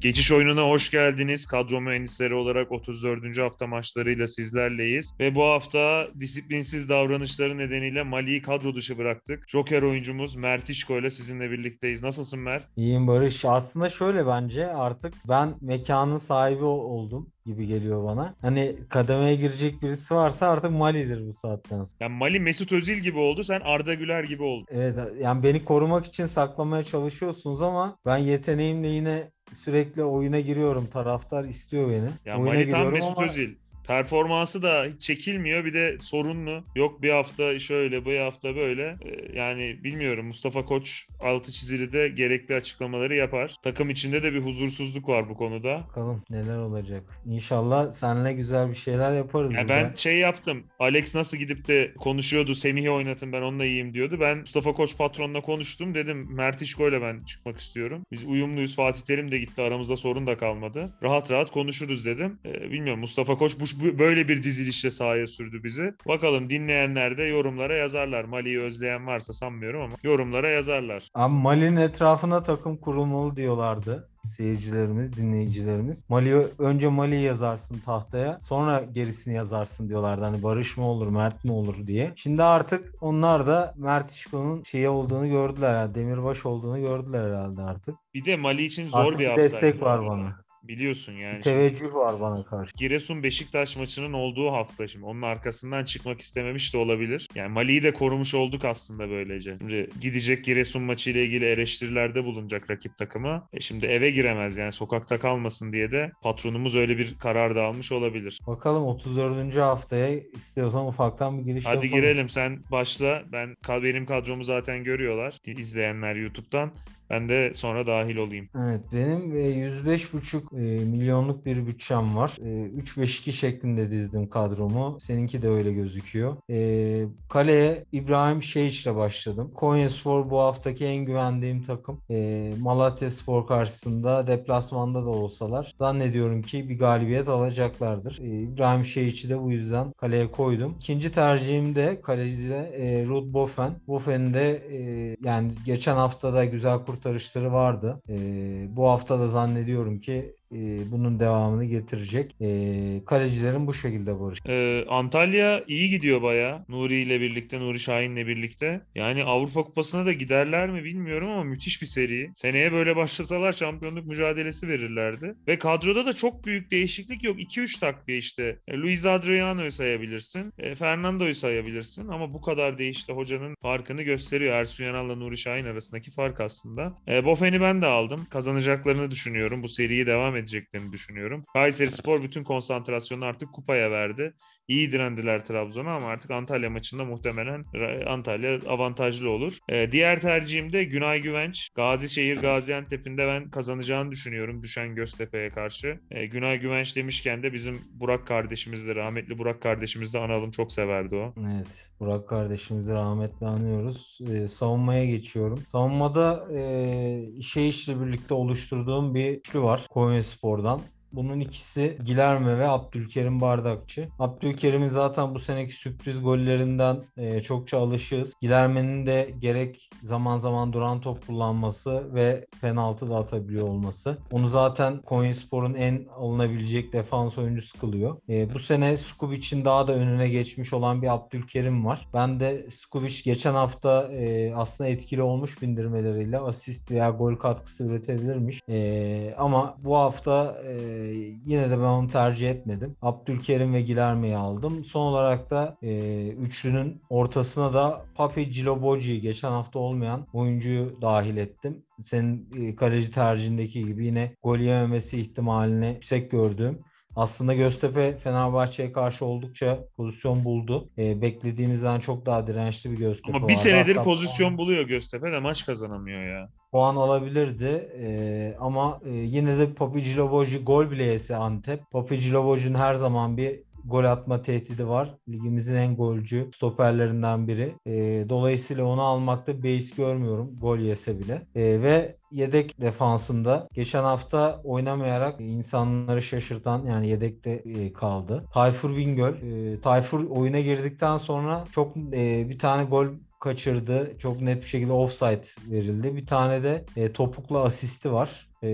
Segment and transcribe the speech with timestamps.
[0.00, 1.46] Geçiş oyununa hoş geldiniz.
[1.46, 3.38] Kadro mühendisleri olarak 34.
[3.38, 5.12] hafta maçlarıyla sizlerleyiz.
[5.20, 9.48] Ve bu hafta disiplinsiz davranışları nedeniyle Mali'yi kadro dışı bıraktık.
[9.48, 12.02] Joker oyuncumuz Mert İşko ile sizinle birlikteyiz.
[12.02, 12.64] Nasılsın Mert?
[12.76, 13.44] İyiyim Barış.
[13.44, 18.34] Aslında şöyle bence artık ben mekanın sahibi oldum gibi geliyor bana.
[18.40, 21.96] Hani kademeye girecek birisi varsa artık Mali'dir bu saatten sonra.
[22.00, 23.44] Yani Mali Mesut Özil gibi oldu.
[23.44, 24.66] Sen Arda Güler gibi oldun.
[24.70, 30.86] Evet yani beni korumak için saklamaya çalışıyorsunuz ama ben yeteneğimle yine sürekli oyuna giriyorum.
[30.86, 32.08] Taraftar istiyor beni.
[32.24, 33.54] Ya oyuna giriyorum Mesut ama Özil.
[33.90, 35.64] Performansı da hiç çekilmiyor.
[35.64, 36.64] Bir de sorunlu.
[36.76, 38.82] Yok bir hafta şöyle, bir hafta böyle.
[39.04, 40.26] Ee, yani bilmiyorum.
[40.26, 43.54] Mustafa Koç altı çizili de gerekli açıklamaları yapar.
[43.62, 45.84] Takım içinde de bir huzursuzluk var bu konuda.
[45.88, 47.02] bakalım neler olacak.
[47.26, 49.52] İnşallah seninle güzel bir şeyler yaparız.
[49.52, 49.74] Ya burada.
[49.74, 50.64] ben şey yaptım.
[50.78, 52.54] Alex nasıl gidip de konuşuyordu.
[52.54, 54.16] Semih'i oynatın ben onunla iyiyim diyordu.
[54.20, 55.94] Ben Mustafa Koç patronla konuştum.
[55.94, 58.02] Dedim Mert İşko ile ben çıkmak istiyorum.
[58.12, 58.76] Biz uyumluyuz.
[58.76, 59.62] Fatih Terim de gitti.
[59.62, 60.92] Aramızda sorun da kalmadı.
[61.02, 62.38] Rahat rahat konuşuruz dedim.
[62.46, 65.94] Ee, bilmiyorum Mustafa Koç bu- böyle bir dizilişle sahaya sürdü bizi.
[66.08, 68.24] Bakalım dinleyenler de yorumlara yazarlar.
[68.24, 71.08] Mali'yi özleyen varsa sanmıyorum ama yorumlara yazarlar.
[71.14, 76.10] Abi Mali'nin etrafına takım kurulmalı diyorlardı seyircilerimiz, dinleyicilerimiz.
[76.10, 80.24] Mali önce Mali'yi yazarsın tahtaya, sonra gerisini yazarsın diyorlardı.
[80.24, 82.12] Hani Barış mı olur, Mert mi olur diye.
[82.16, 85.74] Şimdi artık onlar da Mert İşko'nun şeyi olduğunu gördüler.
[85.74, 87.94] Yani Demirbaş olduğunu gördüler herhalde artık.
[88.14, 90.36] Bir de Mali için zor artık bir bir destek var bana.
[90.70, 91.32] Biliyorsun yani.
[91.32, 92.72] Şimdi- teveccüh var bana karşı.
[92.76, 97.28] Giresun Beşiktaş maçının olduğu hafta şimdi onun arkasından çıkmak istememiş de olabilir.
[97.34, 99.56] Yani Mali'yi de korumuş olduk aslında böylece.
[99.58, 103.48] Şimdi gidecek Giresun maçı ile ilgili eleştirilerde bulunacak rakip takıma.
[103.52, 107.92] E şimdi eve giremez yani sokakta kalmasın diye de patronumuz öyle bir karar da almış
[107.92, 108.38] olabilir.
[108.46, 109.56] Bakalım 34.
[109.60, 111.94] haftaya istiyorsan ufaktan bir giriş Hadi yapalım.
[111.94, 113.22] girelim sen başla.
[113.32, 116.72] Ben benim kadromu zaten görüyorlar izleyenler YouTube'dan.
[117.10, 118.48] Ben de sonra dahil olayım.
[118.58, 122.36] Evet benim e, 105,5 e, milyonluk bir bütçem var.
[122.40, 124.98] E, 3-5-2 şeklinde dizdim kadromu.
[125.00, 126.36] Seninki de öyle gözüküyor.
[126.50, 129.50] E, kaleye İbrahim Şeyç ile başladım.
[129.54, 132.00] Konyaspor bu haftaki en güvendiğim takım.
[132.10, 138.18] E, Malatya Spor karşısında deplasmanda da olsalar zannediyorum ki bir galibiyet alacaklardır.
[138.18, 140.74] E, İbrahim Şeyç'i de bu yüzden kaleye koydum.
[140.80, 143.72] İkinci tercihim de kalecide e, Ruud Boffen.
[143.88, 148.02] Boffen'in de e, yani geçen hafta da güzel kurtarışları vardı.
[148.08, 152.34] E, bu hafta da zannediyorum ki e, bunun devamını getirecek.
[152.40, 154.38] E, kalecilerin bu şekilde barış.
[154.46, 156.64] Ee, Antalya iyi gidiyor bayağı.
[156.68, 158.80] Nuri ile birlikte, Nuri Şahin'le birlikte.
[158.94, 162.30] Yani Avrupa Kupası'na da giderler mi bilmiyorum ama müthiş bir seri.
[162.36, 165.34] Seneye böyle başlasalar şampiyonluk mücadelesi verirlerdi.
[165.48, 167.40] Ve kadroda da çok büyük değişiklik yok.
[167.40, 168.58] 2-3 takviye işte.
[168.68, 170.52] E, Luis Adriano'yu sayabilirsin.
[170.58, 172.08] E, Fernando'yu sayabilirsin.
[172.08, 174.54] Ama bu kadar değişti hocanın farkını gösteriyor.
[174.54, 176.94] Ersun Yanal'la Nuri Şahin arasındaki fark aslında.
[177.08, 178.26] E, Bofen'i ben de aldım.
[178.30, 179.62] Kazanacaklarını düşünüyorum.
[179.62, 181.44] Bu seriyi devam edeceklerini düşünüyorum.
[181.52, 184.34] Kayseri Spor bütün konsantrasyonunu artık kupaya verdi.
[184.70, 187.64] İyi direndiler Trabzon'a ama artık Antalya maçında muhtemelen
[188.06, 189.58] Antalya avantajlı olur.
[189.68, 191.70] Ee, diğer tercihim de Günay Güvenç.
[191.74, 196.00] Gazişehir Gaziantep'in de ben kazanacağını düşünüyorum düşen Göztepe'ye karşı.
[196.10, 200.72] Ee, Günay Güvenç demişken de bizim Burak kardeşimiz de rahmetli Burak kardeşimiz de analım çok
[200.72, 201.34] severdi o.
[201.54, 204.18] Evet, Burak kardeşimizi rahmetle anıyoruz.
[204.32, 205.58] Ee, savunmaya geçiyorum.
[205.68, 210.80] Savunmada e, Şeyiş'le birlikte oluşturduğum bir üçlü var Konyaspor'dan.
[211.12, 214.08] Bunun ikisi Gilerme ve Abdülkerim Bardakçı.
[214.18, 218.32] Abdülkerim'in zaten bu seneki sürpriz gollerinden e, çokça alışığız.
[218.40, 224.18] Gilerme'nin de gerek zaman zaman duran top kullanması ve penaltı da atabiliyor olması.
[224.30, 228.16] Onu zaten Konyaspor'un en alınabilecek defans oyuncusu kılıyor.
[228.28, 232.08] E, bu sene Skubic'in daha da önüne geçmiş olan bir Abdülkerim var.
[232.14, 238.60] Ben de Skubic geçen hafta e, aslında etkili olmuş bindirmeleriyle asist veya gol katkısı üretebilirmiş.
[238.68, 240.99] E, ama bu hafta e,
[241.46, 242.96] yine de ben onu tercih etmedim.
[243.02, 244.84] Abdülkerim ve Gilerme'yi aldım.
[244.84, 251.82] Son olarak da e, üçlünün ortasına da Papi Ciloboji'yi geçen hafta olmayan oyuncuyu dahil ettim.
[252.04, 256.78] Senin e, kaleci tercihindeki gibi yine gol yememesi ihtimalini yüksek gördüğüm
[257.16, 260.90] aslında Göztepe Fenerbahçe'ye karşı oldukça pozisyon buldu.
[260.98, 263.62] E, beklediğimizden çok daha dirençli bir Göztepe Ama bir vardı.
[263.62, 266.50] senedir Hatta pozisyon buluyor Göztepe de maç kazanamıyor ya.
[266.72, 267.90] Puan alabilirdi.
[268.00, 271.90] E, ama e, yine de Papi Ciloboji gol bile yese Antep.
[271.90, 275.14] Papi Ciloboji'nin her zaman bir gol atma tehdidi var.
[275.28, 277.74] Ligimizin en golcü stoperlerinden biri.
[277.86, 281.42] E, dolayısıyla onu almakta beis görmüyorum gol yese bile.
[281.54, 288.44] E, ve yedek defansında geçen hafta oynamayarak insanları şaşırtan yani yedekte e, kaldı.
[288.52, 289.32] Tayfur Bingöl.
[289.32, 293.06] E, Tayfur oyuna girdikten sonra çok e, bir tane gol
[293.40, 294.18] kaçırdı.
[294.18, 296.16] Çok net bir şekilde offside verildi.
[296.16, 298.49] Bir tane de e, topukla asisti var.
[298.62, 298.68] E,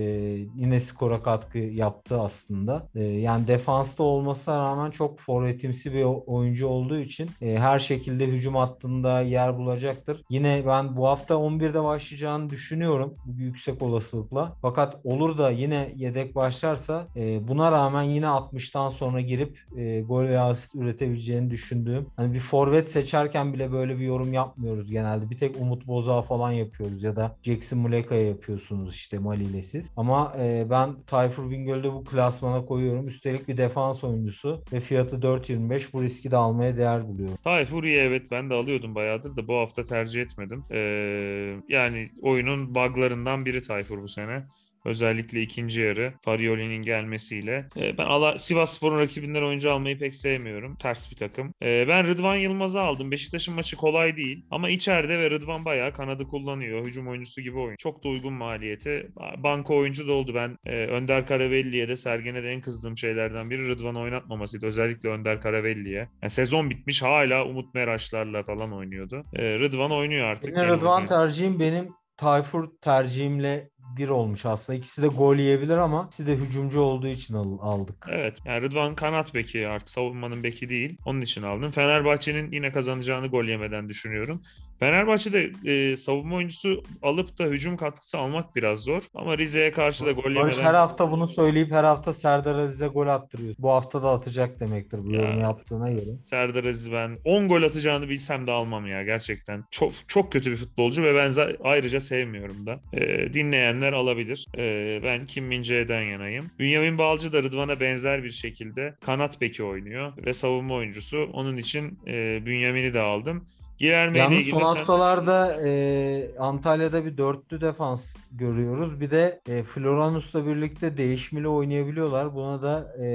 [0.55, 2.87] yine skora katkı yaptı aslında.
[2.95, 8.55] E, yani defansta olmasına rağmen çok forvetimsi bir oyuncu olduğu için e, her şekilde hücum
[8.55, 10.21] hattında yer bulacaktır.
[10.29, 14.53] Yine ben bu hafta 11'de başlayacağını düşünüyorum yüksek olasılıkla.
[14.61, 20.23] Fakat olur da yine yedek başlarsa e, buna rağmen yine 60'tan sonra girip e, gol
[20.23, 22.05] veya asist üretebileceğini düşündüğüm.
[22.15, 25.29] Hani bir forvet seçerken bile böyle bir yorum yapmıyoruz genelde.
[25.29, 29.76] Bir tek Umut Boza falan yapıyoruz ya da Jackson Muleka'ya yapıyorsunuz işte Mali siz.
[29.97, 33.07] Ama e, ben Tayfur Bingöl'de bu klasmana koyuyorum.
[33.07, 37.37] Üstelik bir defans oyuncusu ve fiyatı 4.25 bu riski de almaya değer buluyorum.
[37.43, 40.63] Tayfur iyi evet ben de alıyordum bayağıdır da bu hafta tercih etmedim.
[40.71, 44.43] Ee, yani oyunun buglarından biri Tayfur bu sene.
[44.87, 47.67] Özellikle ikinci yarı Farioli'nin gelmesiyle.
[47.77, 50.75] E, ben Ala, Sivas Spor'un rakibinden oyuncu almayı pek sevmiyorum.
[50.75, 51.53] Ters bir takım.
[51.63, 53.11] E, ben Rıdvan Yılmaz'ı aldım.
[53.11, 54.45] Beşiktaş'ın maçı kolay değil.
[54.51, 56.85] Ama içeride ve Rıdvan bayağı kanadı kullanıyor.
[56.85, 57.75] Hücum oyuncusu gibi oyun.
[57.75, 59.11] Çok da uygun maliyeti.
[59.37, 60.35] Banka oyuncu da oldu.
[60.35, 64.65] Ben e, Önder Karavelli'ye de Sergen'e de en kızdığım şeylerden biri Rıdvan oynatmamasıydı.
[64.65, 66.09] Özellikle Önder Karavelli'ye.
[66.21, 69.25] Yani sezon bitmiş hala Umut Meraşlar'la falan oynuyordu.
[69.33, 70.49] E, Rıdvan oynuyor artık.
[70.49, 71.87] Yine Rıdvan tercihim benim
[72.17, 74.79] Tayfur tercihimle bir olmuş aslında.
[74.79, 78.05] İkisi de gol yiyebilir ama ikisi de hücumcu olduğu için aldık.
[78.09, 78.37] Evet.
[78.45, 80.97] Yani Rıdvan kanat beki artık savunmanın beki değil.
[81.05, 81.71] Onun için aldım.
[81.71, 84.41] Fenerbahçe'nin yine kazanacağını gol yemeden düşünüyorum.
[84.79, 89.03] Fenerbahçe'de e, savunma oyuncusu alıp da hücum katkısı almak biraz zor.
[89.15, 90.63] Ama Rize'ye karşı da gol Barış yemeden...
[90.63, 93.55] her hafta bunu söyleyip her hafta Serdar Aziz'e gol attırıyor.
[93.59, 95.21] Bu hafta da atacak demektir bu Ya.
[95.21, 96.09] yorumu yaptığına göre.
[96.25, 99.63] Serdar Aziz ben 10 gol atacağını bilsem de almam ya gerçekten.
[99.71, 101.33] Çok çok kötü bir futbolcu ve ben
[101.63, 102.79] ayrıca sevmiyorum da.
[102.93, 104.45] E, dinleyenler alabilir.
[104.57, 106.45] E, ben Kim Min-jae'den yanayım.
[106.59, 111.29] Bünyamin Balcı da Rıdvan'a benzer bir şekilde kanat beki oynuyor ve savunma oyuncusu.
[111.33, 113.47] Onun için e, Bünyamin'i de aldım.
[113.77, 119.01] Girerme ile Yalnız son haftalarda e, Antalya'da bir dörtlü defans görüyoruz.
[119.01, 122.35] Bir de e, Floranus'la birlikte değişmeli oynayabiliyorlar.
[122.35, 123.07] Buna da e,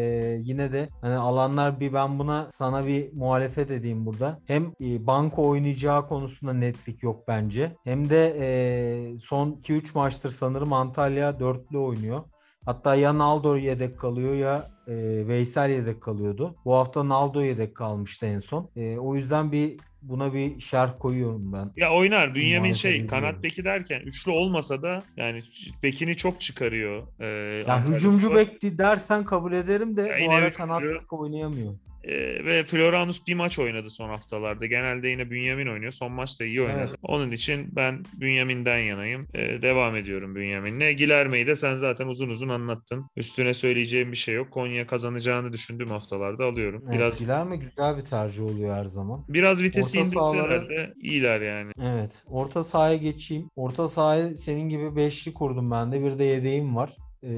[0.42, 4.40] yine de hani alanlar bir ben buna sana bir muhalefet edeyim burada.
[4.46, 7.76] Hem e, banko oynayacağı konusunda netlik yok bence.
[7.84, 12.20] Hem de e, son 2-3 maçtır sanırım Antalya dörtlü oynuyor.
[12.64, 14.94] Hatta ya Naldo yedek kalıyor ya e,
[15.28, 16.54] Veysel yedek kalıyordu.
[16.64, 18.70] Bu hafta Naldo yedek kalmıştı en son.
[18.76, 21.70] E, o yüzden bir buna bir şerh koyuyorum ben.
[21.76, 22.34] Ya oynar.
[22.34, 25.42] Bünyamin şey kanat beki derken üçlü olmasa da yani
[25.82, 27.02] bekini çok çıkarıyor.
[27.20, 27.26] Ee,
[27.68, 30.56] Ya hücumcu bekti dersen kabul ederim de Ya bu ara hücumcu.
[30.56, 31.74] kanat bek oynayamıyor.
[32.04, 34.66] Ee, ve Floranus bir maç oynadı son haftalarda.
[34.66, 35.92] Genelde yine Bünyamin oynuyor.
[35.92, 36.86] Son maçta iyi oynadı.
[36.88, 36.98] Evet.
[37.02, 39.28] Onun için ben Bünyamin'den yanayım.
[39.34, 40.96] Ee, devam ediyorum Bünyamin'le.
[40.96, 43.06] Gilerme'yi de sen zaten uzun uzun anlattın.
[43.16, 44.50] Üstüne söyleyeceğim bir şey yok.
[44.50, 46.82] Konya kazanacağını düşündüğüm haftalarda alıyorum.
[46.88, 49.24] Evet, Biraz Gilerme güzel bir tercih oluyor her zaman.
[49.28, 51.72] biraz vitesi Orta indirseler sahalara- de iyiler yani.
[51.82, 52.10] Evet.
[52.26, 53.48] Orta sahaya geçeyim.
[53.56, 56.04] Orta sahaya senin gibi beşli kurdum ben de.
[56.04, 56.90] Bir de yedeğim var.
[57.24, 57.28] Ee,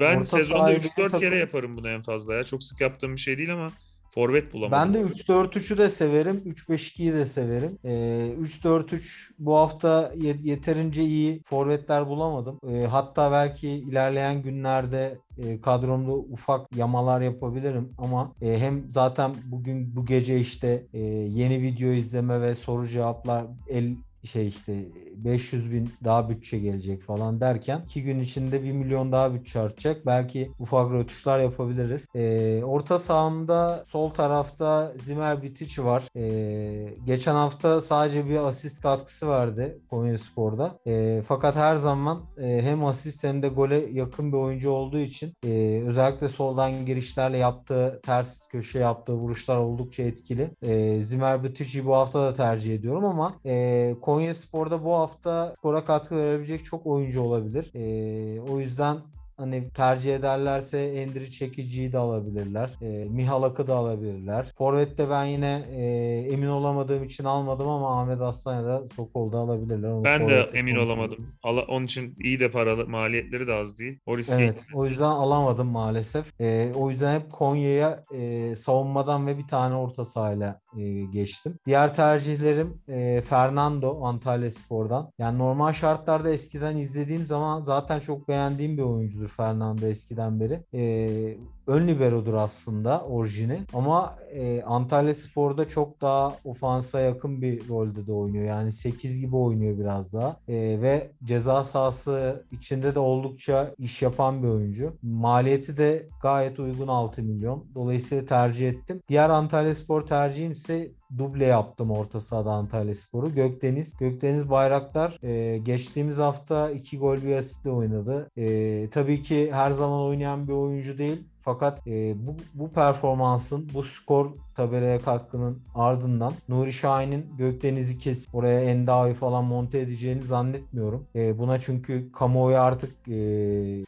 [0.00, 2.44] Ben orta sezonda sahayı 3-4 benim kere takım- yaparım bunu en fazla ya.
[2.44, 3.66] Çok sık yaptığım bir şey değil ama
[4.10, 4.94] forvet bulamadım.
[4.94, 6.42] Ben de 3-4-3'ü de severim.
[6.46, 7.78] 3-5-2'yi de severim.
[7.84, 12.58] Ee, 3-4-3 bu hafta ye- yeterince iyi forvetler bulamadım.
[12.68, 19.96] Ee, hatta belki ilerleyen günlerde e, kadromda ufak yamalar yapabilirim ama e, hem zaten bugün
[19.96, 24.84] bu gece işte e, yeni video izleme ve soru cevaplar el şey işte
[25.16, 30.06] 500 bin daha bütçe gelecek falan derken 2 gün içinde 1 milyon daha bütçe artacak.
[30.06, 32.06] Belki ufak rötuşlar yapabiliriz.
[32.14, 36.02] Ee, orta sahamda sol tarafta Zimer Bitic var.
[36.16, 40.78] Ee, geçen hafta sadece bir asist katkısı verdi Konyaspor'da.
[40.86, 45.32] Ee, fakat her zaman e, hem asist hem de gole yakın bir oyuncu olduğu için
[45.44, 50.50] e, özellikle soldan girişlerle yaptığı ters köşe yaptığı vuruşlar oldukça etkili.
[50.62, 55.84] E, Zimer Bitic'i bu hafta da tercih ediyorum ama e, Konya Spor'da bu hafta skora
[55.84, 57.70] katkı verebilecek çok oyuncu olabilir.
[57.74, 58.96] E, o yüzden
[59.38, 62.70] Hani tercih ederlerse Endri Çekici'yi de alabilirler.
[62.82, 64.52] E, Mihalak'ı da alabilirler.
[64.58, 65.84] Forvet'te ben yine e,
[66.32, 69.90] emin olamadığım için almadım ama Ahmet Aslan ya da Sokol'da alabilirler.
[69.90, 71.26] Onu Ben de emin olamadım.
[71.42, 73.98] Ala- Onun için iyi de paralı, maliyetleri de az değil.
[74.06, 76.40] O riski Evet, o yüzden alamadım maalesef.
[76.40, 81.58] Ee, o yüzden hep Konya'ya e, savunmadan ve bir tane orta sahayla e, geçtim.
[81.66, 85.10] Diğer tercihlerim e, Fernando Antalya Spor'dan.
[85.18, 90.62] Yani normal şartlarda eskiden izlediğim zaman zaten çok beğendiğim bir oyuncudur Fernando eskiden beri.
[90.74, 98.06] E, ön liberodur aslında orijini ama e, Antalya Spor'da çok daha ofansa yakın bir rolde
[98.06, 98.44] de oynuyor.
[98.44, 100.36] Yani 8 gibi oynuyor biraz daha.
[100.48, 104.96] E, ve ceza sahası içinde de oldukça iş yapan bir oyuncu.
[105.02, 107.64] Maliyeti de gayet uygun 6 milyon.
[107.74, 109.02] Dolayısıyla tercih ettim.
[109.08, 113.34] Diğer Antalya Spor tercihim ise duble yaptım orta sahada Antalya Sporu.
[113.34, 113.92] Gökdeniz.
[113.98, 118.30] Gökdeniz Bayraktar e, geçtiğimiz hafta 2 gol bir asistle oynadı.
[118.36, 121.24] E, tabii ki her zaman oynayan bir oyuncu değil.
[121.48, 128.60] Fakat e, bu, bu performansın, bu skor tabelaya katkının ardından Nuri Şahin'in Gökdeniz'i kes oraya
[128.60, 131.06] Endavi falan monte edeceğini zannetmiyorum.
[131.14, 133.14] E, buna çünkü kamuoyu artık e,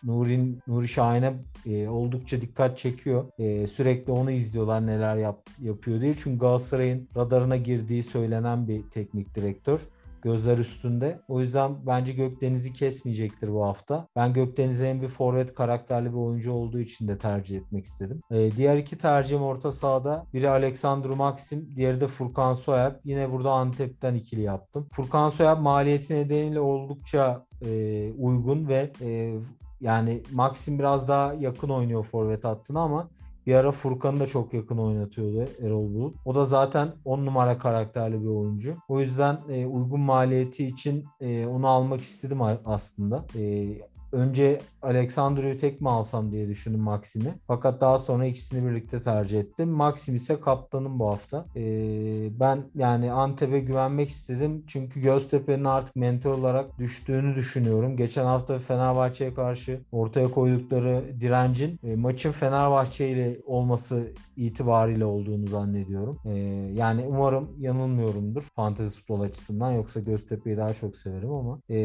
[0.04, 1.34] Nuri'nin Nuri Şahin'e
[1.66, 3.24] e, oldukça dikkat çekiyor.
[3.38, 6.14] E, sürekli onu izliyorlar neler yap, yapıyor diye.
[6.14, 9.80] Çünkü Galatasaray'ın radarına girdiği söylenen bir teknik direktör
[10.22, 11.20] gözler üstünde.
[11.28, 14.08] O yüzden bence Gökdeniz'i kesmeyecektir bu hafta.
[14.16, 18.20] Ben Gökdeniz'e hem bir forvet karakterli bir oyuncu olduğu için de tercih etmek istedim.
[18.30, 20.26] Ee, diğer iki tercihim orta sahada.
[20.34, 22.94] Biri Aleksandru Maxim, diğeri de Furkan Soyab.
[23.04, 24.88] Yine burada Antep'ten ikili yaptım.
[24.92, 29.34] Furkan Soyab maliyeti nedeniyle oldukça e, uygun ve e,
[29.80, 33.08] yani Maxim biraz daha yakın oynuyor forvet hattına ama
[33.46, 36.16] bir ara Furkan'ı da çok yakın oynatıyordu Erol Bulut.
[36.24, 38.74] O da zaten 10 numara karakterli bir oyuncu.
[38.88, 43.24] O yüzden e, uygun maliyeti için e, onu almak istedim aslında.
[43.38, 43.66] E,
[44.12, 47.34] önce Alexandro'yu tek mi alsam diye düşündüm Maxim'i.
[47.46, 49.68] Fakat daha sonra ikisini birlikte tercih ettim.
[49.68, 51.46] Maxim ise kaptanım bu hafta.
[51.56, 54.64] Ee, ben yani Antep'e güvenmek istedim.
[54.66, 57.96] Çünkü Göztepe'nin artık mental olarak düştüğünü düşünüyorum.
[57.96, 66.18] Geçen hafta Fenerbahçe'ye karşı ortaya koydukları direncin e, maçın Fenerbahçe ile olması itibariyle olduğunu zannediyorum.
[66.24, 66.30] Ee,
[66.74, 69.72] yani umarım yanılmıyorumdur fantezi futbol açısından.
[69.72, 71.78] Yoksa Göztepe'yi daha çok severim ama e,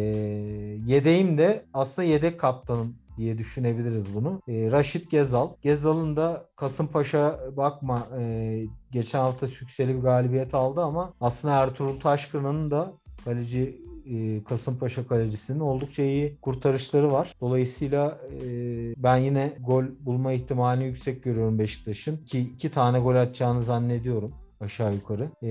[0.88, 4.42] yedeğim de aslında yedek kaptanım diye düşünebiliriz bunu.
[4.48, 5.50] E, Raşit Gezal.
[5.62, 12.72] Gezal'ın da Kasımpaşa bakma e, geçen hafta sükseli bir galibiyet aldı ama aslında Ertuğrul Taşkın'ın
[12.72, 12.94] da
[13.26, 17.34] kaleci e, Kasımpaşa kalecisinin oldukça iyi kurtarışları var.
[17.42, 18.48] Dolayısıyla e,
[18.98, 22.18] ben yine gol bulma ihtimalini yüksek görüyorum Beşiktaş'ın.
[22.18, 24.34] Ki iki tane gol atacağını zannediyorum
[24.66, 25.30] aşağı yukarı.
[25.44, 25.50] Ee,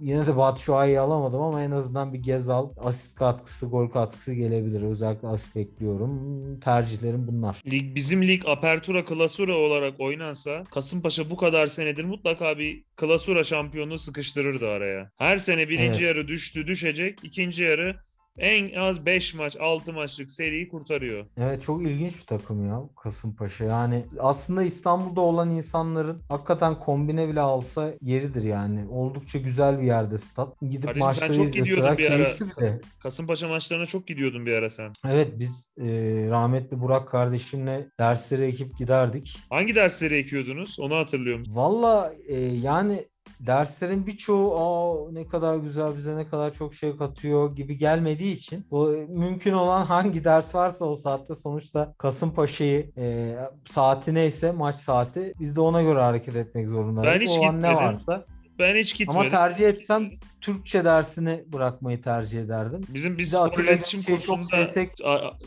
[0.00, 4.82] yine de Batshuayi'yi alamadım ama en azından bir Gezal asist katkısı, gol katkısı gelebilir.
[4.82, 6.14] Özellikle asist bekliyorum.
[6.60, 7.62] Tercihlerim bunlar.
[7.70, 13.98] Lig bizim lig Apertura Klasura olarak oynansa Kasımpaşa bu kadar senedir mutlaka bir Klasura şampiyonluğu
[13.98, 15.10] sıkıştırırdı araya.
[15.18, 16.16] Her sene birinci evet.
[16.16, 17.18] yarı düştü, düşecek.
[17.22, 17.96] ikinci yarı
[18.38, 21.26] en az 5 maç, 6 maçlık seriyi kurtarıyor.
[21.36, 23.64] Evet çok ilginç bir takım ya Kasımpaşa.
[23.64, 28.88] Yani aslında İstanbul'da olan insanların hakikaten kombine bile alsa yeridir yani.
[28.90, 30.60] Oldukça güzel bir yerde stat.
[30.60, 32.32] Gidip Kardeşim, maçları çok izleseler bir ara.
[32.38, 34.92] Bir Kasımpaşa maçlarına çok gidiyordun bir ara sen.
[35.08, 35.84] Evet biz e,
[36.30, 39.38] rahmetli Burak kardeşimle dersleri ekip giderdik.
[39.50, 40.80] Hangi dersleri ekiyordunuz?
[40.80, 41.56] Onu hatırlıyor musun?
[41.56, 43.06] Valla e, yani
[43.40, 48.66] derslerin birçoğu Aa, ne kadar güzel bize ne kadar çok şey katıyor gibi gelmediği için
[48.70, 55.34] bu mümkün olan hangi ders varsa o saatte sonuçta Kasımpaşa'yı e, saati neyse maç saati
[55.40, 57.20] biz de ona göre hareket etmek zorundayız.
[57.20, 58.24] Ben hiç o an ne varsa
[58.58, 59.20] ben hiç gitmedim.
[59.20, 60.10] Ama tercih etsem
[60.44, 62.80] Türkçe dersini bırakmayı tercih ederdim.
[62.88, 64.66] Bizim biz spor iletişim kursunda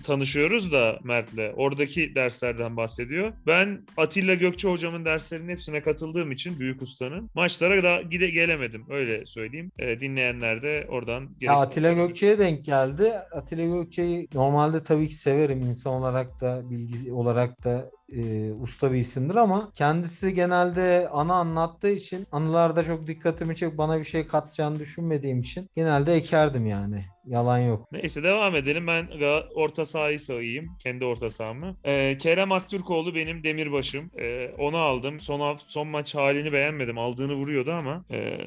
[0.03, 1.53] tanışıyoruz da Mert'le.
[1.55, 3.33] Oradaki derslerden bahsediyor.
[3.47, 8.85] Ben Atilla Gökçe hocamın derslerinin hepsine katıldığım için Büyük Usta'nın maçlara da gide gelemedim.
[8.89, 9.71] Öyle söyleyeyim.
[9.79, 13.13] E, dinleyenler de oradan ya Atilla Gökçe'ye denk geldi.
[13.31, 15.61] Atilla Gökçe'yi normalde tabii ki severim.
[15.61, 21.89] insan olarak da bilgi olarak da e, usta bir isimdir ama kendisi genelde ana anlattığı
[21.89, 27.06] için anılarda çok dikkatimi çek bana bir şey katacağını düşünmediğim için genelde ekerdim yani.
[27.27, 27.91] Yalan yok.
[27.91, 28.88] Neyse devam edelim.
[28.88, 29.07] Ben
[29.55, 30.67] orta sahayı sayayım.
[30.84, 31.77] Kendi orta sahamı.
[31.86, 34.12] Ee, Kerem Aktürkoğlu benim demirbaşım.
[34.19, 35.19] Ee, onu aldım.
[35.19, 36.98] Son, son maç halini beğenmedim.
[36.98, 38.38] Aldığını vuruyordu ama e,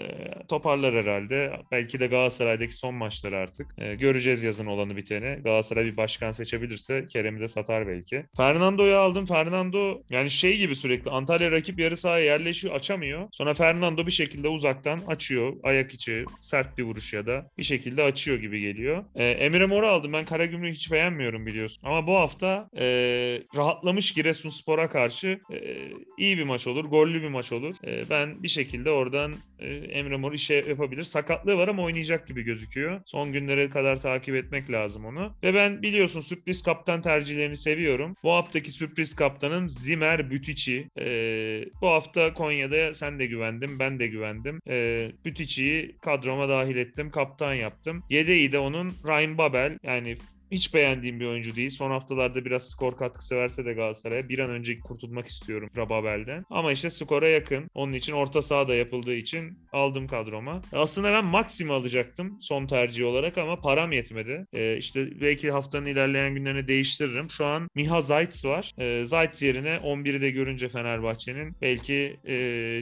[0.49, 1.53] toparlar herhalde.
[1.73, 3.67] Belki de Galatasaray'daki son maçları artık.
[3.79, 5.43] E, göreceğiz yazın olanı biteni.
[5.43, 8.25] Galatasaray bir başkan seçebilirse Kerem'i de satar belki.
[8.37, 9.27] Fernando'yu aldım.
[9.27, 13.29] Fernando yani şey gibi sürekli Antalya rakip yarı sahaya yerleşiyor açamıyor.
[13.33, 15.57] Sonra Fernando bir şekilde uzaktan açıyor.
[15.63, 19.05] Ayak içi sert bir vuruş ya da bir şekilde açıyor gibi geliyor geliyor.
[19.15, 20.13] E, Emre Mor'u aldım.
[20.13, 21.83] Ben Karagümrük'ü hiç beğenmiyorum biliyorsun.
[21.85, 22.85] Ama bu hafta e,
[23.57, 26.85] rahatlamış Giresunspor'a karşı e, iyi bir maç olur.
[26.85, 27.75] Gollü bir maç olur.
[27.87, 31.05] E, ben bir şekilde oradan e, Emre Mor işe yapabilir.
[31.05, 33.01] Sakatlığı var ama oynayacak gibi gözüküyor.
[33.07, 35.33] Son günlere kadar takip etmek lazım onu.
[35.43, 38.17] Ve ben biliyorsun sürpriz kaptan tercihlerini seviyorum.
[38.23, 40.89] Bu haftaki sürpriz kaptanım Zimer Bütiçi.
[40.99, 41.07] E,
[41.83, 43.79] bu hafta Konya'da sen de güvendim.
[43.79, 44.61] Ben de güvendim.
[44.69, 47.11] E, Bütici'yi kadroma dahil ettim.
[47.11, 48.03] Kaptan yaptım.
[48.11, 50.17] Yedeği de onun Ryan Babel yani
[50.51, 51.71] hiç beğendiğim bir oyuncu değil.
[51.71, 56.45] Son haftalarda biraz skor katkısı verse de Galatasaray'a bir an önce kurtulmak istiyorum Rababel'den.
[56.51, 57.71] Ama işte skora yakın.
[57.75, 60.63] Onun için orta sahada yapıldığı için aldım kadroma.
[60.73, 64.47] Aslında ben Maxim'i alacaktım son tercih olarak ama param yetmedi.
[64.53, 67.31] Ee, işte belki haftanın ilerleyen günlerine değiştiririm.
[67.31, 68.73] Şu an Miha Zayt's var.
[68.79, 72.35] Ee, Zayt's yerine 11'i de görünce Fenerbahçe'nin belki e,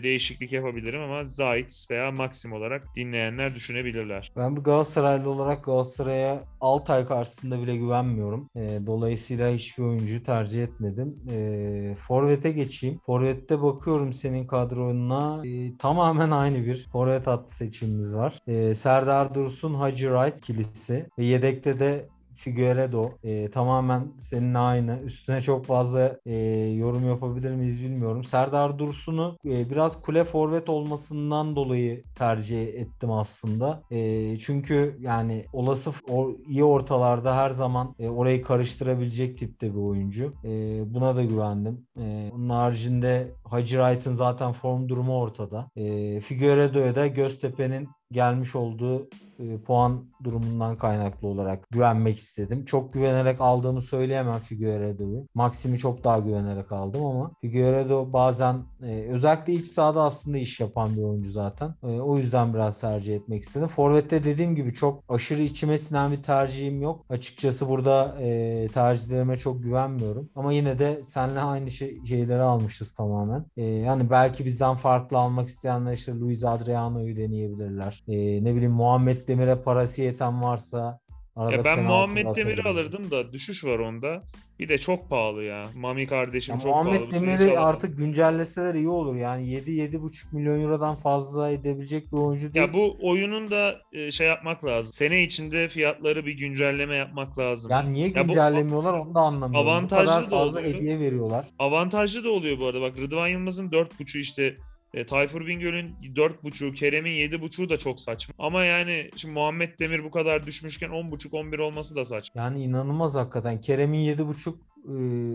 [0.03, 4.33] değişiklik yapabilirim ama Zayt's veya Maxim olarak dinleyenler düşünebilirler.
[4.37, 8.51] Ben bir Galatasaraylı olarak Galatasaray'a Altay karşısında bile güvenmiyorum.
[8.57, 11.17] E, dolayısıyla hiçbir oyuncuyu tercih etmedim.
[11.31, 13.01] E, Forvet'e geçeyim.
[13.07, 15.47] Forvet'te bakıyorum senin kadrona.
[15.47, 18.39] E, tamamen aynı bir forvet hattı seçimimiz var.
[18.47, 25.01] E, Serdar Dursun, Hacı Wright kilisi ve yedekte de Figueiredo e, tamamen seninle aynı.
[25.05, 26.37] Üstüne çok fazla e,
[26.77, 28.25] yorum yapabilir miyiz bilmiyorum.
[28.25, 33.83] Serdar Dursun'u e, biraz kule forvet olmasından dolayı tercih ettim aslında.
[33.91, 40.33] E, çünkü yani olası o, iyi ortalarda her zaman e, orayı karıştırabilecek tipte bir oyuncu.
[40.45, 41.87] E, buna da güvendim.
[42.01, 45.71] E, onun haricinde Hacı Wright'ın zaten form durumu ortada.
[45.77, 52.65] E, Figueiredo'ya da Göztepe'nin gelmiş olduğu e, puan durumundan kaynaklı olarak güvenmek istedim.
[52.65, 55.27] Çok güvenerek aldığımı söyleyemem Figueiredo'yu.
[55.35, 60.97] Maxim'i çok daha güvenerek aldım ama Figueiredo bazen e, özellikle iç sahada aslında iş yapan
[60.97, 61.75] bir oyuncu zaten.
[61.83, 63.69] E, o yüzden biraz tercih etmek istedim.
[63.69, 67.05] Forvet'te dediğim gibi çok aşırı içime sinen bir tercihim yok.
[67.09, 70.31] Açıkçası burada e, tercihlerime çok güvenmiyorum.
[70.35, 73.45] Ama yine de seninle aynı şey, şeyleri almışız tamamen.
[73.57, 78.03] E, yani belki bizden farklı almak isteyenler işte Luis Adriano'yu deneyebilirler.
[78.09, 81.01] E, ne bileyim Muhammed Demir'e parası yeten varsa
[81.37, 84.23] arada Ya ben Muhammed Demir'i alırdım da düşüş var onda.
[84.59, 85.67] Bir de çok pahalı ya.
[85.77, 86.85] Mami kardeşim Ya çok pahalı.
[86.85, 89.17] Muhammed sene hiç Demir'i artık güncelleseler iyi olur.
[89.17, 92.67] Yani 7-7,5 milyon eurodan fazla edebilecek bir oyuncu değil.
[92.67, 94.93] Ya bu oyunun da e, şey yapmak lazım.
[94.93, 97.71] Sene içinde fiyatları bir güncelleme yapmak lazım.
[97.71, 99.69] Yani niye Ya bu güncellemiyorlar onu da anlamıyorum.
[99.69, 100.75] avantajlı bu kadar da fazla oluyor.
[100.75, 101.47] hediye veriyorlar.
[101.59, 102.81] Avantajlı da oluyor bu arada.
[102.81, 104.57] Bak Rıdvan Yılmaz'ın 4.5'u işte
[104.95, 108.35] e, Tayfur Bingöl'ün 4.5'u, Kerem'in 7.5'u da çok saçma.
[108.39, 112.43] Ama yani şimdi Muhammed Demir bu kadar düşmüşken 10.5 11 olması da saçma.
[112.43, 113.61] Yani inanılmaz hakikaten.
[113.61, 114.91] Kerem'in 7.5 e,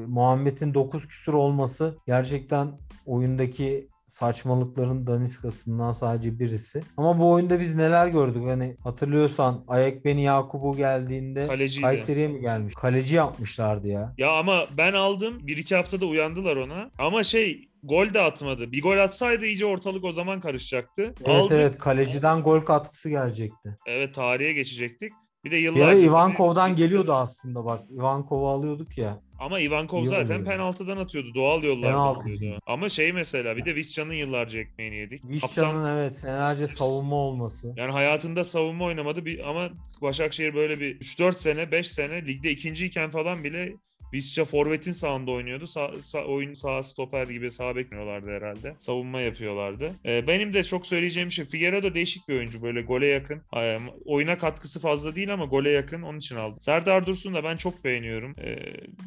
[0.07, 2.71] Muhammed'in 9 küsur olması gerçekten
[3.05, 6.81] oyundaki saçmalıkların daniskasından sadece birisi.
[6.97, 8.43] Ama bu oyunda biz neler gördük?
[8.47, 11.81] Hani hatırlıyorsan Ayak Beni Yakubu geldiğinde Kaleciydi.
[11.85, 12.73] Kayseri'ye mi gelmiş?
[12.73, 14.13] Kaleci yapmışlardı ya.
[14.17, 15.39] Ya ama ben aldım.
[15.39, 16.91] 1-2 haftada uyandılar ona.
[16.97, 18.71] Ama şey gol de atmadı.
[18.71, 21.01] Bir gol atsaydı iyice ortalık o zaman karışacaktı.
[21.25, 21.51] Evet Aldık.
[21.51, 23.75] evet kaleciden gol katkısı gelecekti.
[23.87, 25.11] Evet tarihe geçecektik.
[25.45, 27.81] Bir de yıllar ara Ivankov'dan geliyordu aslında bak.
[27.91, 29.19] Ivankov'u alıyorduk ya.
[29.39, 30.45] Ama Ivankov zaten oluyor.
[30.45, 31.27] penaltıdan atıyordu.
[31.35, 32.59] Doğal yollardan atıyordu.
[32.65, 35.21] Ama şey mesela bir de Visca'nın yıllarca ekmeğini yedik.
[35.23, 37.73] Kaptan- Vişcan'ın evet senelerce savunma olması.
[37.77, 39.69] yani hayatında savunma oynamadı bir ama
[40.01, 43.73] Başakşehir böyle bir 3-4 sene 5 sene ligde ikinciyken falan bile
[44.13, 45.67] Visca forvetin sağında oynuyordu.
[45.67, 48.75] Sağ, sağ- oyun sağ stoper gibi sağ bekliyorlardı herhalde.
[48.77, 49.91] Savunma yapıyorlardı.
[50.05, 52.61] Ee, benim de çok söyleyeceğim şey Figueiredo değişik bir oyuncu.
[52.63, 53.41] Böyle gole yakın.
[53.57, 56.01] Ee, oyuna katkısı fazla değil ama gole yakın.
[56.01, 56.57] Onun için aldım.
[56.61, 58.35] Serdar Dursun da ben çok beğeniyorum.
[58.43, 58.55] Ee,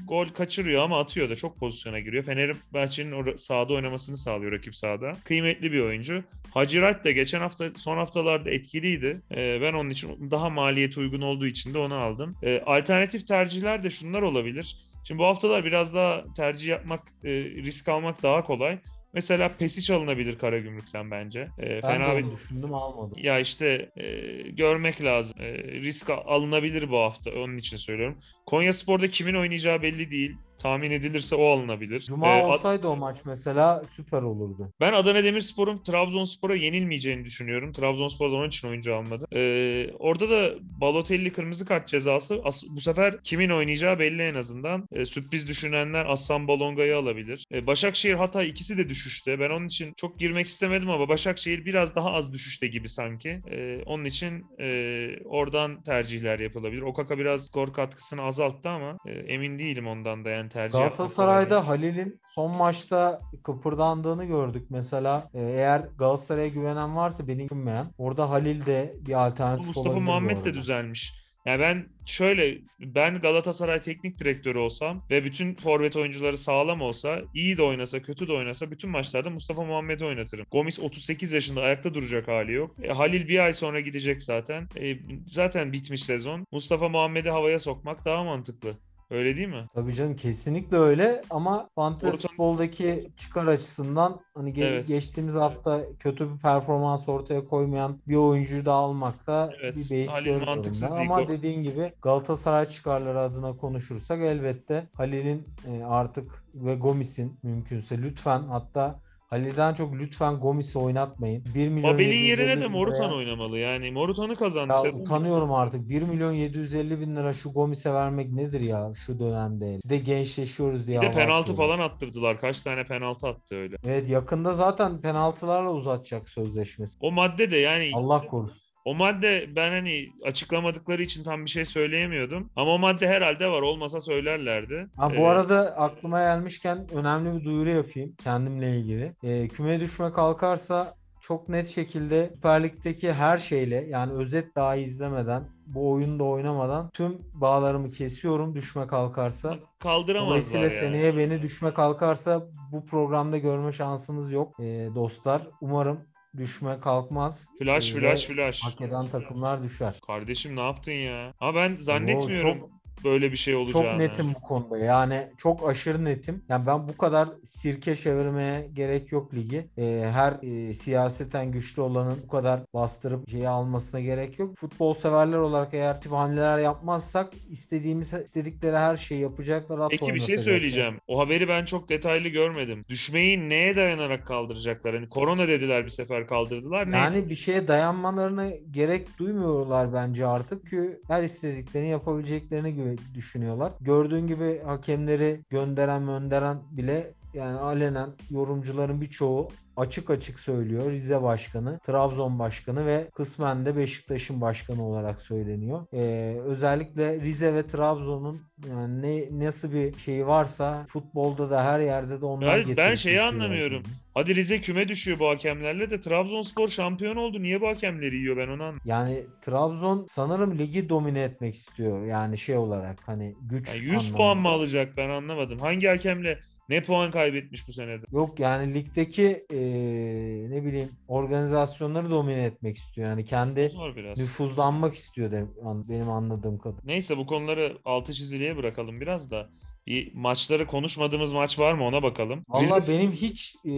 [0.08, 2.24] gol kaçırıyor ama atıyor da çok pozisyona giriyor.
[2.24, 5.12] Fenerbahçe'nin or- sahada oynamasını sağlıyor rakip sahada.
[5.24, 6.24] Kıymetli bir oyuncu.
[6.54, 9.20] Hacı Wright de geçen hafta son haftalarda etkiliydi.
[9.36, 12.36] Ee, ben onun için daha maliyeti uygun olduğu için de onu aldım.
[12.42, 14.76] Ee, alternatif tercihler de şunlar olabilir.
[15.06, 18.78] Şimdi bu haftalar biraz daha tercih yapmak, e, risk almak daha kolay.
[19.12, 21.48] Mesela Pesic alınabilir Karagümrük'ten bence.
[21.58, 23.12] Ee, Ben fena de bir düşündüm almadım.
[23.16, 24.06] ya işte e,
[24.50, 25.40] görmek lazım.
[25.40, 27.30] E, risk al- alınabilir bu hafta.
[27.30, 28.18] Onun için söylüyorum.
[28.46, 30.36] Konya Spor'da kimin oynayacağı belli değil.
[30.62, 32.00] Tahmin edilirse o alınabilir.
[32.00, 34.72] Cuma E, Ad- olsaydı o maç mesela süper olurdu.
[34.80, 37.72] ben Adana Demirspor'un Trabzonspor'a yenilmeyeceğini düşünüyorum.
[37.72, 39.26] Trabzonspor da onun için oyuncu almadı.
[39.34, 42.40] Ee, orada da Balotelli kırmızı kart cezası.
[42.44, 44.88] As- bu sefer kimin oynayacağı belli en azından.
[44.92, 47.44] Ee, sürpriz düşünenler Aslan Balonga'yı alabilir.
[47.52, 49.40] Ee, Başakşehir Hatay ikisi de düşüşte.
[49.40, 53.40] Ben onun için çok girmek istemedim ama Başakşehir biraz daha az düşüşte gibi sanki.
[53.50, 56.82] Ee, onun için e, oradan tercihler yapılabilir.
[56.82, 61.68] Okaka biraz skor katkısını azalttı ama e, emin değilim ondan da yani tercih Galatasaray'da.
[61.68, 64.66] Halil'in son maçta kıpırdandığını gördük.
[64.70, 70.44] Mesela e, eğer Galatasaray'a güvenen varsa beni düşünmeyen orada Halil de bir alternatif Mustafa Muhammed
[70.44, 71.25] de düzelmiş.
[71.46, 77.56] Yani ben şöyle ben Galatasaray teknik direktörü olsam ve bütün forvet oyuncuları sağlam olsa, iyi
[77.56, 80.46] de oynasa, kötü de oynasa bütün maçlarda Mustafa Muhammed'i oynatırım.
[80.50, 82.76] Gomis 38 yaşında ayakta duracak hali yok.
[82.82, 84.68] E, Halil bir ay sonra gidecek zaten.
[84.80, 84.96] E,
[85.28, 86.46] zaten bitmiş sezon.
[86.52, 88.78] Mustafa Muhammed'i havaya sokmak daha mantıklı.
[89.10, 89.66] Öyle değil mi?
[89.74, 94.86] Tabii canım kesinlikle öyle ama fantasy Ortam- futboldaki çıkar açısından hani ge- Evet.
[94.86, 100.64] geçtiğimiz hafta kötü bir performans ortaya koymayan bir oyuncuyu da almakta Evet, bir beis görüyorum
[100.64, 101.28] değil, Ama doğru.
[101.28, 109.00] dediğin gibi Galatasaray çıkarları adına konuşursak elbette Halil'in e, artık ve Gomis'in mümkünse lütfen hatta
[109.30, 111.44] Halil'den çok lütfen Gomis'i oynatmayın.
[111.54, 113.58] 1 milyon Babel'in 750 yerine de Morutan liraya- oynamalı.
[113.58, 114.72] Yani Morutan'ı kazandı.
[114.84, 115.88] ya utanıyorum artık.
[115.88, 119.78] 1 milyon 750 bin lira şu Gomis'e vermek nedir ya şu dönemde?
[119.84, 121.66] Bir de gençleşiyoruz diye Bir de penaltı atıyorlar.
[121.76, 122.40] falan attırdılar.
[122.40, 123.76] Kaç tane penaltı attı öyle.
[123.86, 126.98] Evet yakında zaten penaltılarla uzatacak sözleşmesi.
[127.00, 128.65] O madde de yani Allah korusun.
[128.86, 132.50] O madde ben hani açıklamadıkları için tam bir şey söyleyemiyordum.
[132.56, 133.62] Ama o madde herhalde var.
[133.62, 134.86] Olmasa söylerlerdi.
[134.96, 139.12] Ha, bu Ee, arada aklıma gelmişken önemli bir duyuru yapayım kendimle ilgili.
[139.22, 145.44] Ee, küme düşme kalkarsa çok net şekilde Süper Lig'deki her şeyle yani özet dahi izlemeden
[145.66, 149.54] bu oyunu da oynamadan tüm bağlarımı kesiyorum düşme kalkarsa.
[149.78, 150.70] kaldıramazlar Dolayısıyla ya.
[150.70, 155.42] seneye beni düşme kalkarsa bu programda görme şansınız yok Ee, dostlar.
[155.60, 156.00] Umarım
[156.38, 157.46] düşme kalkmaz.
[157.58, 158.60] Flash Ee, flash flash.
[158.64, 160.00] Hak eden takımlar düşer.
[160.06, 161.34] Kardeşim ne yaptın ya?
[161.40, 162.70] Ama ben zannetmiyorum çok-
[163.06, 163.86] böyle bir şey olacağını.
[163.86, 164.78] Çok netim bu konuda.
[164.78, 166.42] Yani çok aşırı netim.
[166.48, 169.66] Yani ben bu kadar sirke çevirmeye gerek yok ligi.
[169.78, 174.56] Ee, her e, siyaseten güçlü olanın bu kadar bastırıp şeyi almasına gerek yok.
[174.56, 179.78] Futbol severler olarak eğer tip hamleler yapmazsak istediğimiz istedikleri her şeyi yapacaklar.
[179.78, 180.94] At Peki bir şey söyleyeceğim.
[181.06, 182.84] O haberi ben çok detaylı görmedim.
[182.88, 184.94] Düşmeyi neye dayanarak kaldıracaklar?
[184.94, 186.92] Hani korona dediler bir sefer kaldırdılar.
[186.92, 187.18] Neyse.
[187.18, 190.62] Yani bir şeye dayanmalarına gerek duymuyorlar bence artık.
[190.70, 193.72] Çünkü her istediklerini yapabileceklerini gibi düşünüyorlar.
[193.80, 200.90] Gördüğün gibi hakemleri gönderen gönderen bile yani alenen yorumcuların birçoğu açık açık söylüyor.
[200.90, 205.86] Rize Başkanı, Trabzon Başkanı ve kısmen de Beşiktaş'ın başkanı olarak söyleniyor.
[205.94, 212.20] Ee, özellikle Rize ve Trabzon'un yani ne nasıl bir şeyi varsa futbolda da her yerde
[212.20, 213.76] de onlar Ben- ben şeyi getiriyor anlamıyorum.
[213.76, 213.96] herkesi.
[214.14, 217.42] Hadi Rize küme düşüyor bu hakemlerle de Trabzonspor şampiyon oldu.
[217.42, 218.80] Niye bu hakemleri yiyor ben onu anlamadım.
[218.84, 222.06] Yani Trabzon sanırım ligi domine etmek istiyor.
[222.06, 224.16] Yani şey olarak hani güç Yani 100 anlamında.
[224.16, 225.58] puan mı alacak ben anlamadım.
[225.58, 228.04] Hangi hakemle ne puan kaybetmiş bu senede?
[228.12, 233.08] Yok yani ligdeki eee, ne bileyim organizasyonları domine etmek istiyor.
[233.08, 233.72] Yani kendi
[234.16, 235.44] nüfuzlanmak istiyor de,
[235.88, 236.82] benim anladığım kadarıyla.
[236.84, 239.48] Neyse bu konuları altı çiziliye bırakalım biraz da.
[239.86, 242.44] Bir maçları konuşmadığımız maç var mı ona bakalım.
[242.48, 243.72] Valla Rize- benim hiç eee,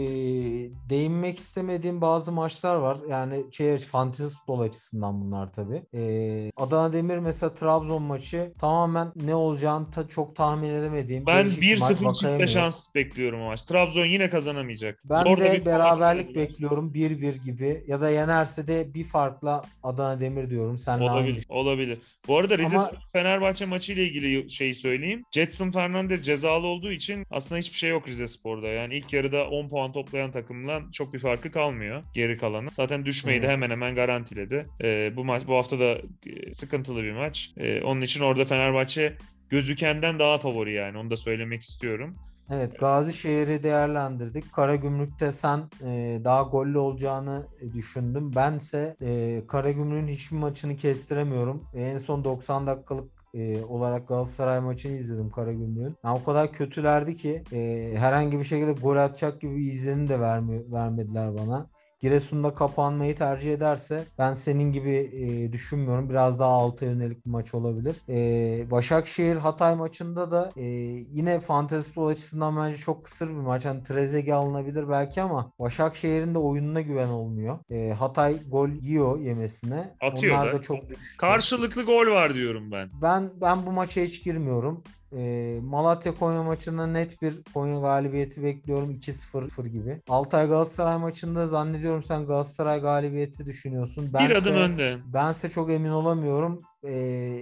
[0.91, 2.99] değinmek istemediğim bazı maçlar var.
[3.11, 5.83] Yani şey fantezi futbol açısından bunlar tabii.
[5.93, 11.27] Eee, Adana Demir mesela Trabzon maçı tamamen ne olacağını ta- çok tahmin edemediğim.
[11.27, 12.51] ben değişik bir maç, 1-0 çifte Vakayeme yok.
[12.51, 13.63] şans bekliyorum o maç.
[13.63, 15.01] Trabzon yine kazanamayacak.
[15.05, 20.51] Ben Zor de beraberlik bekliyorum 1-1 gibi ya da yenerse de bir farkla Adana Demir
[20.51, 20.79] diyorum.
[20.79, 21.99] Sen Olabilir, olabilir.
[22.29, 25.23] Bu arada Rize Ama- Fenerbahçe maçı ile ilgili şeyi söyleyeyim.
[25.33, 28.67] Jetson Fernandez cezalı olduğu için aslında hiçbir şey yok Rize Spor'da.
[28.67, 32.69] Yani ilk yarıda 10 puan toplayan takımla çok bir farkı kalmıyor geri kalanı.
[32.73, 34.67] Zaten düşmeyi de hemen hemen garantiledi.
[34.83, 37.53] Ee, bu maç bu hafta da e, sıkıntılı bir maç.
[37.57, 39.17] Ee, onun için orada Fenerbahçe
[39.49, 40.99] gözükenden daha favori yani.
[40.99, 42.17] Onu da söylemek istiyorum.
[42.51, 44.53] Evet Gazişehir'i değerlendirdik.
[44.53, 48.35] Karagümrük'te sen e, daha gollü olacağını e, düşündüm.
[48.35, 51.65] Bense e, Karagümrük'ün hiçbir maçını kestiremiyorum.
[51.75, 55.97] E, en son 90 dakikalık e, olarak Galatasaray maçını izledim Karagümrük'ün.
[56.05, 60.73] Yani o kadar kötülerdi ki e, herhangi bir şekilde gol atacak gibi izlenim de vermiyor,
[60.73, 61.71] vermediler bana.
[62.01, 66.11] Giresun'da kapanmayı tercih ederse ben senin gibi e, düşünmüyorum.
[66.11, 67.97] Biraz daha alta yönelik bir maç olabilir.
[68.09, 70.65] E, Başakşehir Hatay maçında da e,
[71.13, 73.65] yine fantezi futbol açısından bence çok kısır bir maç.
[73.65, 77.59] Hani Trezeguet alınabilir belki ama Başakşehir'in de oyununa güven olmuyor.
[77.71, 79.95] E, Hatay gol yiyor yemesine.
[80.01, 80.59] Atıyor Onlar da.
[80.59, 81.17] da çok düştü.
[81.19, 82.91] Karşılıklı gol var diyorum ben.
[83.03, 84.83] Ben ben bu maça hiç girmiyorum.
[85.17, 90.01] Ee, Malatya Konya maçında net bir Konya galibiyeti bekliyorum 2-0 gibi.
[90.09, 94.11] Altay Galatasaray maçında zannediyorum sen Galatasaray galibiyeti düşünüyorsun.
[94.15, 94.99] bir adım önde.
[95.15, 96.59] Bense çok emin olamıyorum.
[96.85, 96.93] Ee,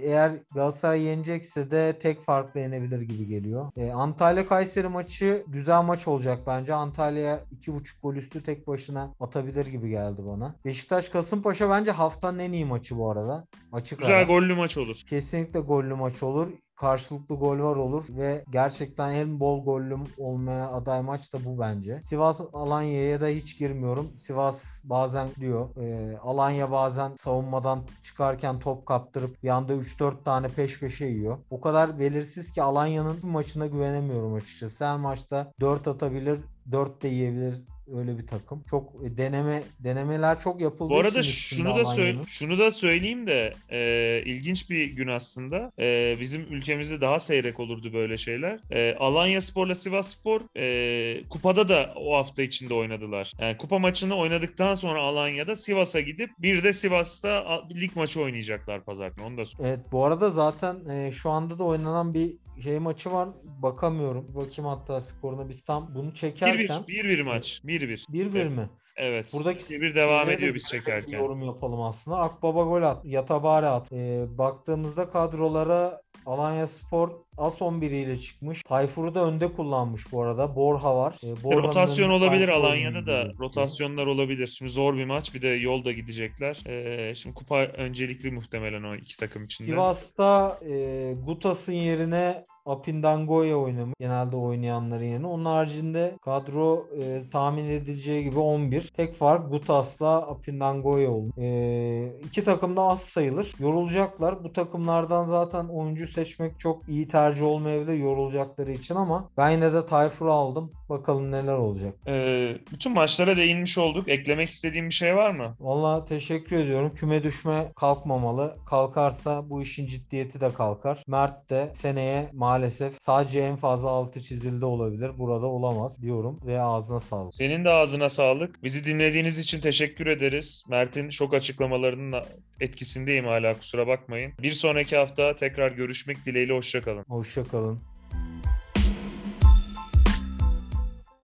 [0.03, 3.71] eğer Galatasaray yenecekse de tek farkla yenebilir gibi geliyor.
[3.77, 6.73] Ee, Antalya Kayseri maçı güzel maç olacak bence.
[6.73, 10.55] Antalya 2.5 gol üstü tek başına atabilir gibi geldi bana.
[10.65, 13.45] Beşiktaş Kasımpaşa bence haftanın en iyi maçı bu arada.
[13.71, 14.23] Açık Güzel ara.
[14.23, 14.97] gollü maç olur.
[15.09, 16.47] Kesinlikle gollü maç olur.
[16.77, 22.01] Karşılıklı gol var olur ve gerçekten en bol gollü olmaya aday maç da bu bence.
[22.03, 24.07] Sivas Alanya'ya da hiç girmiyorum.
[24.17, 25.75] Sivas bazen diyor.
[25.77, 31.37] e, Alanya bazen savunmadan çıkarken top kaptırıp bir anda 3-4 tane peş peşe yiyor.
[31.49, 34.85] O kadar belirsiz ki Alanya'nın maçına güvenemiyorum açıkçası.
[34.85, 36.39] Her maçta 4 atabilir,
[36.71, 38.63] 4 de yiyebilir öyle bir takım.
[38.69, 43.53] Çok e, deneme denemeler çok yapıldığı Bu arada şunu da söyle, şunu da söyleyeyim de
[43.69, 45.71] e, ilginç bir gün aslında.
[45.79, 48.59] E, bizim ülkemizde daha seyrek olurdu böyle şeyler.
[48.71, 53.31] E, Alanya Spor'la Sivas Spor e, kupada da o hafta içinde oynadılar.
[53.39, 59.09] Yani kupa maçını oynadıktan sonra Alanya'da Sivas'a gidip bir de Sivas'ta lig maçı oynayacaklar pazar
[59.09, 59.25] günü.
[59.25, 59.79] Onu da söyleyeyim.
[59.79, 63.29] Evet bu arada zaten e, şu anda da oynanan bir şey maçı var.
[63.43, 64.35] Bakamıyorum.
[64.35, 67.61] Bakayım hatta skoruna biz tam bunu çekerken 1-1 1-1 maç.
[67.65, 68.05] 1-1.
[68.11, 68.51] 1-1 Evet.
[68.51, 68.69] mi?
[68.95, 69.33] Evet.
[69.33, 71.19] Buradaki 1-1 devam ediyor biz bir çekerken.
[71.19, 72.17] Yorum yapalım aslında.
[72.17, 73.05] Akbaba gol at.
[73.05, 73.91] Yatabare at.
[73.91, 78.63] Ee, baktığımızda kadrolara Alanya Spor as 11 ile çıkmış.
[78.63, 80.55] Tayfur'u da önde kullanmış bu arada.
[80.55, 81.15] Borha var.
[81.43, 83.21] Borha'nın Rotasyon olabilir Tayfur Alanya'da da.
[83.21, 83.39] gözüküyor.
[83.39, 84.47] Rotasyonlar olabilir.
[84.47, 85.35] Şimdi zor bir maç.
[85.35, 86.63] Bir de yolda gidecekler.
[86.67, 89.71] Ee, şimdi kupa öncelikli muhtemelen o iki takım içinde.
[89.71, 93.93] Sivas'ta e, Gutas'ın yerine Apindangoya oynamış.
[93.99, 95.27] Genelde oynayanların yerine.
[95.27, 98.87] Onun haricinde kadro e, tahmin edileceği gibi 11.
[98.87, 101.31] Tek fark Gutas'la Apindangoya oldu.
[101.37, 103.53] E, iki takım da az sayılır.
[103.59, 104.43] Yorulacaklar.
[104.43, 109.85] Bu takımlardan zaten oyuncu seçmek çok iyi tercih olmayabilir yorulacakları için ama ben yine de
[109.85, 110.71] Tayfur'u aldım.
[110.89, 111.93] Bakalım neler olacak.
[112.07, 114.09] Ee, bütün maçlara değinmiş olduk.
[114.09, 115.55] Eklemek istediğim bir şey var mı?
[115.59, 116.93] Valla teşekkür ediyorum.
[116.95, 118.57] Küme düşme kalkmamalı.
[118.65, 121.03] Kalkarsa bu işin ciddiyeti de kalkar.
[121.07, 125.11] Mert de seneye maalesef sadece en fazla altı çizildi olabilir.
[125.17, 127.33] Burada olamaz diyorum ve ağzına sağlık.
[127.33, 128.63] Senin de ağzına sağlık.
[128.63, 130.65] Bizi dinlediğiniz için teşekkür ederiz.
[130.69, 132.23] Mert'in şok açıklamalarının
[132.59, 134.33] etkisindeyim hala kusura bakmayın.
[134.41, 137.03] Bir sonraki hafta tekrar görüşmek dileğiyle hoşçakalın.
[137.07, 137.96] Hoşçakalın.